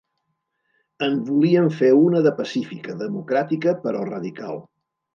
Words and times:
En 1.07 1.19
volíem 1.27 1.69
fer 1.81 1.91
una 1.99 2.23
de 2.29 2.33
pacífica, 2.41 2.99
democràtica, 3.05 3.79
però 3.87 4.07
radical. 4.13 4.63